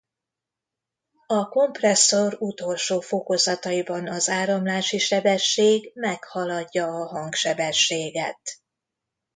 A 1.27 1.47
kompresszor 1.49 2.35
utolsó 2.39 2.99
fokozataiban 2.99 4.07
az 4.07 4.29
áramlási 4.29 4.97
sebesség 4.97 5.91
meghaladja 5.95 6.87
a 6.87 7.05
hangsebességet. 7.07 8.39